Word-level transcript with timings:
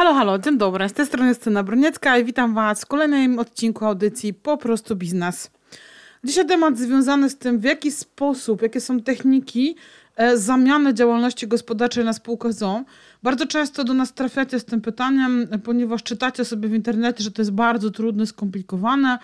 Halo, 0.00 0.14
halo, 0.14 0.38
dzień 0.38 0.58
dobry. 0.58 0.88
Z 0.88 0.92
tej 0.92 1.06
strony 1.06 1.34
Scena 1.34 1.62
Broniecka 1.62 2.18
i 2.18 2.24
witam 2.24 2.54
Was 2.54 2.82
w 2.82 2.86
kolejnym 2.86 3.38
odcinku 3.38 3.84
audycji 3.84 4.34
Po 4.34 4.56
prostu 4.56 4.96
biznes. 4.96 5.50
Dzisiaj 6.24 6.46
temat 6.46 6.78
związany 6.78 7.30
z 7.30 7.38
tym, 7.38 7.58
w 7.58 7.64
jaki 7.64 7.90
sposób, 7.90 8.62
jakie 8.62 8.80
są 8.80 9.00
techniki 9.00 9.76
e, 10.16 10.36
zamiany 10.36 10.94
działalności 10.94 11.48
gospodarczej 11.48 12.04
na 12.04 12.12
spółkę 12.12 12.52
ZO. 12.52 12.84
Bardzo 13.22 13.46
często 13.46 13.84
do 13.84 13.94
nas 13.94 14.12
trafiacie 14.12 14.60
z 14.60 14.64
tym 14.64 14.80
pytaniem, 14.80 15.48
ponieważ 15.64 16.02
czytacie 16.02 16.44
sobie 16.44 16.68
w 16.68 16.74
internecie, 16.74 17.24
że 17.24 17.30
to 17.30 17.42
jest 17.42 17.52
bardzo 17.52 17.90
trudne, 17.90 18.26
skomplikowane 18.26 19.18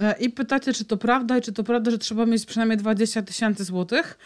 e, 0.00 0.14
i 0.20 0.30
pytacie, 0.30 0.72
czy 0.72 0.84
to 0.84 0.96
prawda 0.96 1.38
i 1.38 1.40
czy 1.40 1.52
to 1.52 1.64
prawda, 1.64 1.90
że 1.90 1.98
trzeba 1.98 2.26
mieć 2.26 2.46
przynajmniej 2.46 2.78
20 2.78 3.22
tysięcy 3.22 3.64
złotych. 3.64 4.18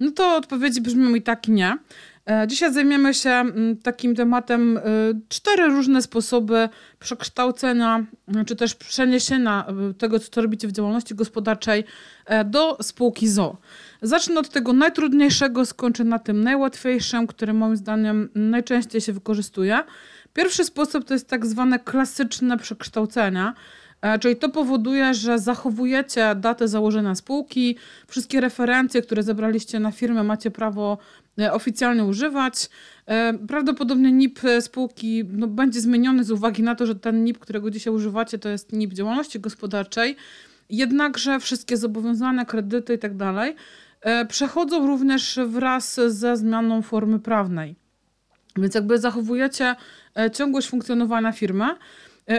No 0.00 0.10
to 0.10 0.36
odpowiedzi 0.36 0.80
brzmią 0.80 1.14
i 1.14 1.22
tak 1.22 1.48
i 1.48 1.52
nie. 1.52 1.78
E, 2.28 2.46
dzisiaj 2.46 2.72
zajmiemy 2.72 3.14
się 3.14 3.30
mm, 3.30 3.76
takim 3.76 4.14
tematem 4.14 4.76
e, 4.76 4.82
cztery 5.28 5.66
różne 5.66 6.02
sposoby 6.02 6.68
przekształcenia 6.98 8.04
mm, 8.28 8.44
czy 8.44 8.56
też 8.56 8.74
przeniesienia 8.74 9.66
e, 9.90 9.94
tego, 9.94 10.20
co 10.20 10.42
robicie 10.42 10.68
w 10.68 10.72
działalności 10.72 11.14
gospodarczej 11.14 11.84
do 12.44 12.78
spółki 12.82 13.28
ZO. 13.28 13.56
Zacznę 14.02 14.40
od 14.40 14.48
tego 14.48 14.72
najtrudniejszego, 14.72 15.66
skończę 15.66 16.04
na 16.04 16.18
tym 16.18 16.44
najłatwiejszym, 16.44 17.26
który 17.26 17.52
moim 17.52 17.76
zdaniem 17.76 18.28
najczęściej 18.34 19.00
się 19.00 19.12
wykorzystuje. 19.12 19.78
Pierwszy 20.32 20.64
sposób 20.64 21.04
to 21.04 21.14
jest 21.14 21.28
tak 21.28 21.46
zwane 21.46 21.78
klasyczne 21.78 22.58
przekształcenia. 22.58 23.54
Czyli 24.20 24.36
to 24.36 24.48
powoduje, 24.48 25.14
że 25.14 25.38
zachowujecie 25.38 26.34
datę 26.34 26.68
założenia 26.68 27.14
spółki, 27.14 27.76
wszystkie 28.08 28.40
referencje, 28.40 29.02
które 29.02 29.22
zebraliście 29.22 29.80
na 29.80 29.92
firmę, 29.92 30.22
macie 30.22 30.50
prawo 30.50 30.98
E, 31.38 31.52
oficjalnie 31.52 32.04
używać. 32.04 32.68
E, 33.06 33.38
prawdopodobnie 33.48 34.12
NIP 34.12 34.40
spółki 34.60 35.24
no, 35.32 35.46
będzie 35.46 35.80
zmieniony 35.80 36.24
z 36.24 36.30
uwagi 36.30 36.62
na 36.62 36.74
to, 36.74 36.86
że 36.86 36.94
ten 36.94 37.24
NIP, 37.24 37.38
którego 37.38 37.70
dzisiaj 37.70 37.94
używacie, 37.94 38.38
to 38.38 38.48
jest 38.48 38.72
NIP 38.72 38.92
działalności 38.92 39.40
gospodarczej. 39.40 40.16
Jednakże 40.70 41.40
wszystkie 41.40 41.76
zobowiązania, 41.76 42.44
kredyty 42.44 42.94
i 42.94 42.98
tak 42.98 43.16
dalej 43.16 43.56
e, 44.00 44.26
przechodzą 44.26 44.86
również 44.86 45.38
wraz 45.46 46.00
ze 46.06 46.36
zmianą 46.36 46.82
formy 46.82 47.18
prawnej. 47.18 47.76
Więc 48.56 48.74
jakby 48.74 48.98
zachowujecie 48.98 49.76
ciągłość 50.32 50.68
funkcjonowania 50.68 51.32
firmy. 51.32 51.64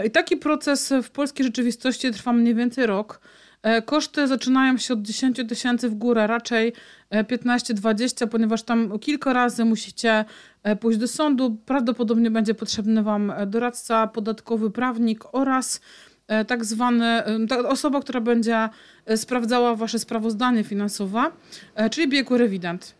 I 0.05 0.11
taki 0.11 0.37
proces 0.37 0.93
w 1.03 1.09
polskiej 1.09 1.45
rzeczywistości 1.45 2.11
trwa 2.11 2.33
mniej 2.33 2.55
więcej 2.55 2.85
rok. 2.85 3.19
E, 3.63 3.81
koszty 3.81 4.27
zaczynają 4.27 4.77
się 4.77 4.93
od 4.93 5.01
10 5.01 5.37
tysięcy 5.49 5.89
w 5.89 5.95
górę, 5.95 6.27
raczej 6.27 6.73
15-20, 7.11 8.23
e, 8.23 8.27
ponieważ 8.27 8.63
tam 8.63 8.99
kilka 8.99 9.33
razy 9.33 9.65
musicie 9.65 10.25
e, 10.63 10.75
pójść 10.75 10.99
do 10.99 11.07
sądu. 11.07 11.57
Prawdopodobnie 11.65 12.31
będzie 12.31 12.53
potrzebny 12.53 13.03
Wam 13.03 13.33
doradca 13.47 14.07
podatkowy, 14.07 14.71
prawnik 14.71 15.23
oraz 15.31 15.81
tak 16.47 16.65
zwany, 16.65 17.23
osoba, 17.67 18.01
która 18.01 18.21
będzie 18.21 18.69
sprawdzała 19.15 19.75
Wasze 19.75 19.99
sprawozdanie 19.99 20.63
finansowe, 20.63 21.31
czyli 21.91 22.07
biegły 22.07 22.37
rewident, 22.37 22.95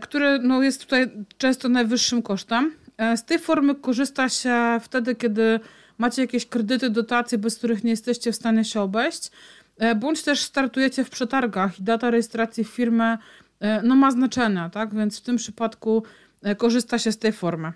który 0.00 0.38
no, 0.38 0.62
jest 0.62 0.80
tutaj 0.80 1.10
często 1.38 1.68
najwyższym 1.68 2.22
kosztem. 2.22 2.74
Z 3.16 3.24
tej 3.24 3.38
formy 3.38 3.74
korzysta 3.74 4.28
się 4.28 4.78
wtedy, 4.82 5.14
kiedy 5.14 5.60
macie 6.00 6.22
jakieś 6.22 6.46
kredyty, 6.46 6.90
dotacje, 6.90 7.38
bez 7.38 7.58
których 7.58 7.84
nie 7.84 7.90
jesteście 7.90 8.32
w 8.32 8.36
stanie 8.36 8.64
się 8.64 8.80
obejść. 8.80 9.30
E, 9.78 9.94
bądź 9.94 10.22
też 10.22 10.40
startujecie 10.40 11.04
w 11.04 11.10
przetargach 11.10 11.80
i 11.80 11.82
data 11.82 12.10
rejestracji 12.10 12.64
firmy 12.64 13.18
e, 13.60 13.82
no, 13.82 13.96
ma 13.96 14.10
znaczenie, 14.10 14.70
tak? 14.72 14.94
więc 14.94 15.18
w 15.18 15.22
tym 15.22 15.36
przypadku 15.36 16.02
e, 16.42 16.54
korzysta 16.54 16.98
się 16.98 17.12
z 17.12 17.18
tej 17.18 17.32
formy. 17.32 17.72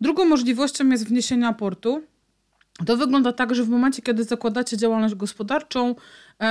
Drugą 0.00 0.24
możliwością 0.24 0.88
jest 0.88 1.08
wniesienie 1.08 1.46
aportu. 1.46 2.02
To 2.86 2.96
wygląda 2.96 3.32
tak, 3.32 3.54
że 3.54 3.64
w 3.64 3.68
momencie, 3.68 4.02
kiedy 4.02 4.24
zakładacie 4.24 4.76
działalność 4.76 5.14
gospodarczą, 5.14 5.94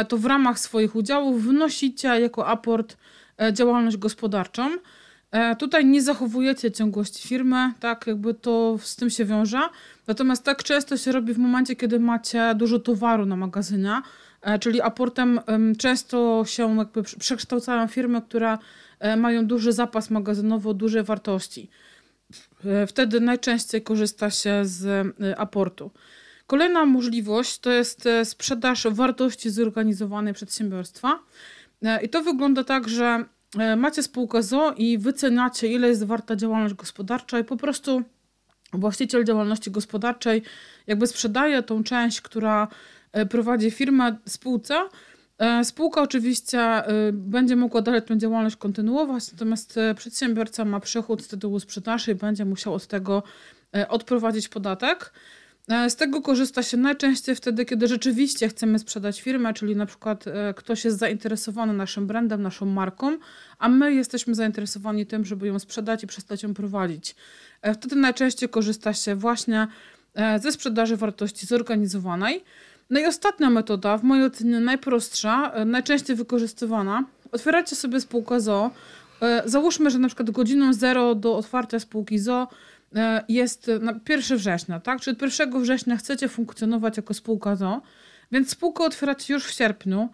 to 0.08 0.18
w 0.18 0.26
ramach 0.26 0.60
swoich 0.60 0.96
udziałów 0.96 1.44
wnosicie 1.44 2.08
jako 2.08 2.48
aport 2.48 2.98
działalność 3.54 3.98
gospodarczą. 3.98 4.70
Tutaj 5.60 5.86
nie 5.86 6.02
zachowujecie 6.02 6.72
ciągłości 6.72 7.28
firmy, 7.28 7.74
tak 7.80 8.08
jakby 8.08 8.34
to 8.34 8.78
z 8.82 8.96
tym 8.96 9.10
się 9.10 9.26
wiąże. 9.26 9.60
Natomiast 10.08 10.44
tak 10.44 10.64
często 10.64 10.98
się 10.98 11.12
robi 11.12 11.34
w 11.34 11.38
momencie, 11.38 11.76
kiedy 11.76 12.00
macie 12.00 12.56
dużo 12.56 12.80
towaru 12.80 13.26
na 13.26 13.36
magazynie, 13.36 14.02
E, 14.42 14.60
czyli 14.60 14.82
aportem 14.82 15.40
często 15.78 16.44
się 16.46 16.78
jakby 16.78 17.04
przekształcają 17.04 17.88
firmy, 17.88 18.22
które 18.22 18.58
e, 19.00 19.16
mają 19.16 19.46
duży 19.46 19.72
zapas 19.72 20.10
magazynowy, 20.10 20.74
duże 20.74 21.04
wartości. 21.04 21.70
E, 22.66 22.88
wtedy 22.88 23.20
najczęściej 23.20 23.82
korzysta 23.82 24.30
się 24.30 24.62
z 24.64 25.08
aportu. 25.38 25.92
Kolejna 26.48 26.86
możliwość 26.86 27.60
to 27.60 27.72
jest 27.72 28.08
sprzedaż 28.24 28.88
wartości 28.88 29.50
zorganizowanej 29.50 30.34
przedsiębiorstwa. 30.34 31.20
I 32.04 32.10
to 32.10 32.22
wygląda 32.24 32.64
tak, 32.64 32.90
że 32.90 33.26
macie 33.78 34.04
spółkę 34.04 34.44
ZO 34.44 34.74
i 34.78 34.98
wyceniacie, 34.98 35.68
ile 35.68 35.88
jest 35.88 36.04
warta 36.04 36.36
działalność 36.36 36.74
gospodarcza, 36.74 37.40
i 37.40 37.44
po 37.44 37.58
prostu 37.58 38.02
właściciel 38.74 39.24
działalności 39.24 39.72
gospodarczej 39.72 40.42
jakby 40.88 41.08
sprzedaje 41.08 41.64
tą 41.64 41.84
część, 41.84 42.22
która 42.22 42.68
E, 43.12 43.26
prowadzi 43.26 43.72
firmę 43.72 44.18
spółce. 44.28 44.90
E, 45.38 45.66
spółka 45.66 46.02
oczywiście 46.02 46.60
e, 46.60 47.12
będzie 47.14 47.56
mogła 47.56 47.82
dalej 47.82 48.02
tę 48.02 48.18
działalność 48.18 48.56
kontynuować, 48.56 49.32
natomiast 49.32 49.80
przedsiębiorca 49.98 50.66
ma 50.66 50.80
przychód 50.80 51.24
z 51.24 51.28
tytułu 51.28 51.60
sprzedaży 51.60 52.12
i 52.12 52.16
będzie 52.16 52.46
musiał 52.46 52.74
od 52.74 52.88
tego 52.88 53.24
odprowadzić 53.90 54.48
podatek. 54.48 55.14
Z 55.68 55.96
tego 55.96 56.22
korzysta 56.22 56.64
się 56.64 56.78
najczęściej 56.78 57.36
wtedy, 57.36 57.66
kiedy 57.66 57.88
rzeczywiście 57.88 58.50
chcemy 58.50 58.80
sprzedać 58.80 59.22
firmę, 59.22 59.54
czyli 59.54 59.76
na 59.76 59.86
przykład 59.86 60.26
ktoś 60.56 60.86
jest 60.86 60.98
zainteresowany 60.98 61.74
naszym 61.74 62.08
brandem, 62.08 62.42
naszą 62.42 62.66
marką, 62.66 63.18
a 63.60 63.70
my 63.70 63.94
jesteśmy 63.94 64.36
zainteresowani 64.36 65.06
tym, 65.06 65.26
żeby 65.26 65.48
ją 65.48 65.60
sprzedać 65.60 66.04
i 66.04 66.08
przestać 66.08 66.44
ją 66.44 66.54
prowadzić. 66.54 67.16
Wtedy 67.74 67.96
najczęściej 67.96 68.50
korzysta 68.50 68.94
się 68.94 69.16
właśnie 69.16 69.68
ze 70.42 70.52
sprzedaży 70.52 70.98
wartości 70.98 71.46
zorganizowanej. 71.46 72.44
No 72.92 73.00
i 73.00 73.06
ostatnia 73.06 73.50
metoda, 73.50 73.98
w 73.98 74.04
mojej 74.04 74.26
ocenie 74.26 74.60
najprostsza, 74.60 75.52
e, 75.54 75.66
najczęściej 75.66 76.16
wykorzystywana. 76.16 77.04
Otwieracie 77.32 77.76
sobie 77.76 78.02
spółkę 78.02 78.42
ZO. 78.42 78.72
E, 79.22 79.44
załóżmy, 79.46 79.90
że 79.90 80.00
na 80.00 80.08
przykład 80.08 80.32
godziną 80.32 80.74
zero 80.74 81.16
do 81.16 81.38
otwarcia 81.38 81.80
spółki 81.80 82.20
ZO 82.20 82.48
e, 82.96 83.24
jest 83.30 83.72
1 84.10 84.38
września, 84.38 84.80
tak? 84.80 85.02
Czyli 85.02 85.18
1 85.22 85.62
września 85.62 85.98
chcecie 85.98 86.28
funkcjonować 86.28 86.98
jako 86.98 87.14
spółka 87.14 87.56
ZO, 87.56 87.82
więc 88.32 88.50
spółkę 88.50 88.84
otwieracie 88.84 89.34
już 89.34 89.46
w 89.46 89.52
sierpniu, 89.52 90.10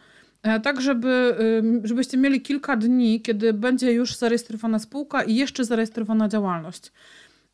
tak 0.64 0.82
żeby, 0.82 1.36
żebyście 1.84 2.18
mieli 2.18 2.42
kilka 2.42 2.76
dni, 2.76 3.22
kiedy 3.22 3.54
będzie 3.54 3.92
już 3.92 4.16
zarejestrowana 4.16 4.80
spółka 4.80 5.24
i 5.24 5.36
jeszcze 5.36 5.66
zarejestrowana 5.66 6.28
działalność. 6.28 6.92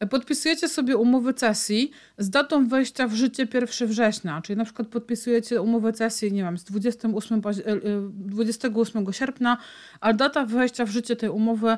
Podpisujecie 0.09 0.69
sobie 0.69 0.97
umowę 0.97 1.33
cesji 1.33 1.91
z 2.17 2.29
datą 2.29 2.67
wejścia 2.67 3.07
w 3.07 3.13
życie 3.13 3.47
1 3.53 3.87
września, 3.87 4.41
czyli 4.41 4.57
na 4.57 4.65
przykład 4.65 4.87
podpisujecie 4.87 5.61
umowę 5.61 5.93
cesji, 5.93 6.33
nie 6.33 6.43
wiem, 6.43 6.57
z 6.57 6.63
28, 6.63 7.41
28 8.05 9.03
e, 9.03 9.09
e, 9.09 9.13
sierpnia, 9.13 9.57
a 10.01 10.13
data 10.13 10.45
wejścia 10.45 10.85
w 10.85 10.89
życie 10.89 11.15
tej 11.15 11.29
umowy 11.29 11.69
e, 11.69 11.77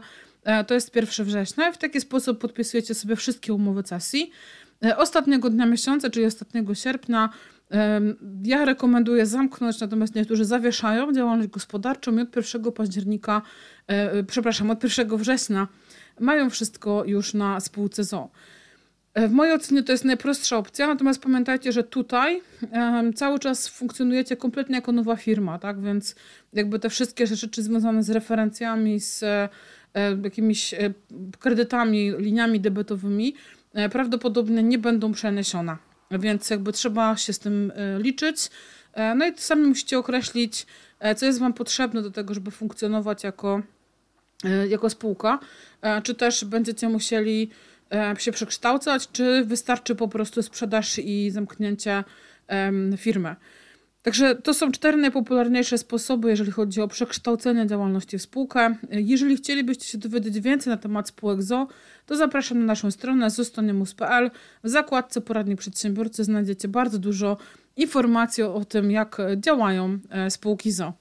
to 0.68 0.74
jest 0.74 0.96
1 0.96 1.26
września 1.26 1.72
w 1.72 1.78
taki 1.78 2.02
sposób 2.02 2.40
podpisujecie 2.40 2.94
sobie 2.94 3.16
wszystkie 3.16 3.54
umowy 3.54 3.84
cesji. 3.84 4.32
Ostatniego 4.98 5.50
dnia 5.50 5.66
miesiąca, 5.66 6.10
czyli 6.10 6.26
ostatniego 6.26 6.76
sierpnia, 6.76 7.30
ja 8.44 8.66
rekomenduję 8.66 9.26
zamknąć, 9.26 9.80
natomiast 9.80 10.16
niektórzy 10.16 10.46
zawieszają 10.46 11.14
działalność 11.14 11.50
gospodarczą 11.50 12.18
i 12.18 12.22
od 12.22 12.36
1 12.36 12.72
października, 12.72 13.42
przepraszam, 14.28 14.72
od 14.72 14.84
1 14.84 15.18
września 15.18 15.68
mają 16.20 16.50
wszystko 16.50 17.04
już 17.06 17.34
na 17.34 17.60
spółce 17.60 18.04
ZO. 18.04 18.30
E, 19.16 19.28
w 19.28 19.32
mojej 19.32 19.54
ocenie 19.54 19.84
to 19.84 19.92
jest 19.92 20.06
najprostsza 20.06 20.58
opcja, 20.58 20.88
natomiast 20.88 21.22
pamiętajcie, 21.22 21.72
że 21.72 21.84
tutaj 21.84 22.42
um, 22.72 23.14
cały 23.14 23.40
czas 23.40 23.68
funkcjonujecie 23.68 24.38
kompletnie 24.38 24.76
jako 24.76 24.92
nowa 24.92 25.16
firma, 25.16 25.60
tak? 25.60 25.82
Więc 25.82 26.16
jakby 26.54 26.80
te 26.80 26.90
wszystkie 26.90 27.28
rzeczy 27.28 27.64
związane 27.64 28.04
z 28.04 28.10
referencjami, 28.10 29.00
z 29.00 29.24
e, 29.24 29.50
jakimiś 30.24 30.74
e, 30.74 30.94
kredytami, 31.40 32.12
liniami 32.18 32.60
debetowymi 32.60 33.36
e, 33.74 33.90
prawdopodobnie 33.90 34.64
nie 34.64 34.78
będą 34.78 35.12
przeniesione. 35.12 35.78
Więc 36.12 36.50
jakby 36.50 36.72
trzeba 36.72 37.18
się 37.18 37.34
z 37.34 37.40
tym 37.40 37.72
e, 37.76 38.00
liczyć. 38.00 38.50
E, 38.94 39.16
no 39.16 39.28
i 39.28 39.34
sami 39.36 39.68
musicie 39.68 40.00
określić, 40.00 40.66
co 41.16 41.26
jest 41.26 41.40
Wam 41.40 41.54
potrzebne 41.54 42.02
do 42.02 42.12
tego, 42.12 42.34
żeby 42.34 42.52
funkcjonować 42.52 43.24
jako 43.24 43.62
E, 44.44 44.68
jako 44.68 44.90
spółka, 44.90 45.40
e, 45.82 46.02
czy 46.02 46.16
też 46.16 46.46
będziecie 46.46 46.90
musieli 46.90 47.50
e, 47.94 48.16
się 48.18 48.32
przekształcać, 48.32 49.12
czy 49.12 49.46
wystarczy 49.46 49.96
po 49.96 50.08
prostu 50.08 50.44
sprzedaż 50.44 51.00
i 51.00 51.32
zamknięcie 51.32 52.04
firmy. 52.98 53.36
Także 54.06 54.36
to 54.36 54.54
są 54.54 54.72
cztery 54.72 54.98
najpopularniejsze 54.98 55.78
sposoby, 55.78 56.30
jeżeli 56.30 56.52
chodzi 56.52 56.82
o 56.82 56.88
przekształcenie 56.88 57.68
działalności 57.68 58.18
w 58.18 58.22
spółkę. 58.22 58.76
Jeżeli 58.92 59.38
chcielibyście 59.38 59.86
się 59.86 59.98
dowiedzieć 59.98 60.40
więcej 60.40 60.72
na 60.72 60.78
temat 60.78 61.08
spółek 61.08 61.44
ZO, 61.44 61.68
to 62.06 62.16
zapraszam 62.16 62.60
na 62.60 62.66
naszą 62.66 62.92
stronę 62.92 63.30
zostoniemus.pl. 63.30 64.32
W 64.64 64.70
zakładce 64.70 65.22
Poradnik 65.22 65.60
Przedsiębiorcy 65.60 66.24
znajdziecie 66.24 66.68
bardzo 66.68 67.00
dużo 67.00 67.38
informacji 67.78 68.44
o 68.44 68.66
tym, 68.66 68.92
jak 68.92 69.18
działają 69.38 70.00
e, 70.10 70.32
spółki 70.32 70.72
ZO. 70.72 70.94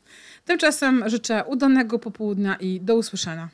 Tymczasem 0.45 1.09
życzę 1.09 1.45
udanego 1.45 1.99
popołudnia 1.99 2.57
i 2.57 2.81
do 2.81 2.97
usłyszenia. 2.97 3.49